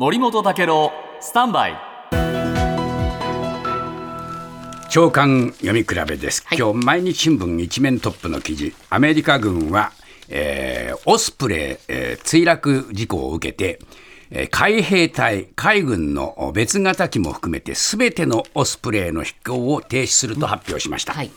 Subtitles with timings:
[0.00, 1.78] 森本武郎スタンバイ。
[4.88, 8.74] 長官読み比べです、今日毎日新聞一面トップの記事。
[8.88, 9.92] アメリカ軍は、
[10.30, 13.78] えーオスプレイ、えー墜落事故を受けて、
[14.30, 21.30] えー海兵隊海軍の別型機も含めてすべてのオスプレイの飛行を停止すると発表しました、はい。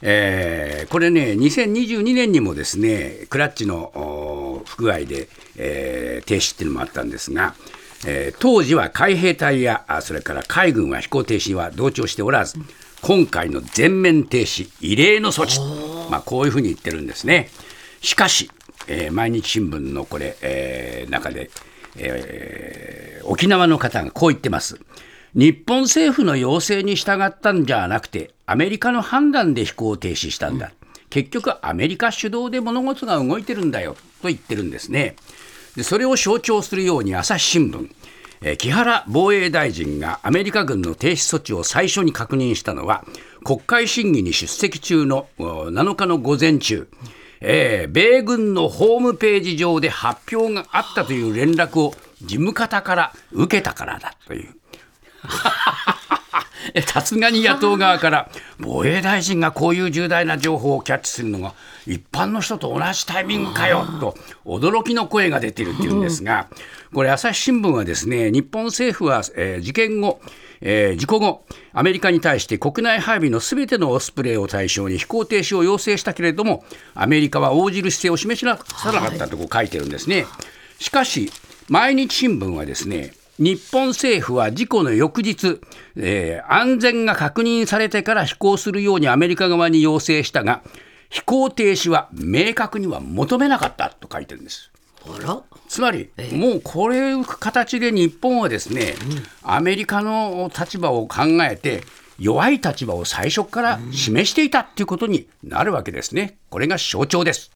[0.00, 5.28] えーこれね、2022年にもですねクラッチのお不具合で、
[5.58, 7.54] えー停止っていうのもあったんですが、
[8.06, 12.58] えー当時は海兵隊やあそれから海軍は飛行停止は同調しておらず、
[13.02, 15.58] 今回の全面停止、異例の措置、
[16.10, 17.48] まあ、こういうふうに言ってるんですね。
[18.00, 18.50] しかし、
[18.86, 21.50] えー毎日新聞のこれ、えー中で、
[21.96, 24.80] えー沖縄の方がこう言ってます。
[25.34, 30.72] 日本政府の要請に従ったんじゃなくて、アメリカの判断で飛行を停止したんだ。
[31.10, 35.16] 結局、アメリカ主導で物事が動いてるんだよと言ってるんですね。
[35.78, 37.88] でそれを象徴するように朝日新聞、
[38.42, 43.04] え木原防衛大臣がアメリカ軍の停止措置を最初に確認したのは、
[43.44, 46.88] 国会審議に出席中の7日の午前中、
[47.40, 54.54] えー米軍のホームページ上で発表があったという連絡を事務方から受けたからだという。
[56.86, 61.54] さすがに野党側から防衛大臣がこういう重大な情報をキャッチするのが
[61.86, 66.48] 一般の人と同じタイミングかよと驚きの声が出ているっていうんですが
[66.92, 70.20] これ朝日新聞はですね日本政府は、えー事件後
[70.60, 80.26] えー事故後、アメリカに対して国内配備のすべてのオスプレイを対象に飛行停止を要請したけれども、アメリカは応じる姿勢を示しなさなかったとこう書いてるんですね。
[80.78, 81.30] しかし、
[81.68, 85.60] 毎日新聞はですね、日本政府は事故の翌日、
[85.96, 90.62] えー安全が確認されてから飛行するようにアメリカ側に要請したが、
[91.08, 94.70] 飛行停止は明確には求めなかったと書いてるんです。
[95.68, 98.94] つまり、もうこれ形で日本はですね、
[99.42, 101.84] アメリカの立場を考えて、
[102.18, 106.36] 弱い立場を最初から示していたということになるわけですね。
[106.50, 107.46] これが象徴です。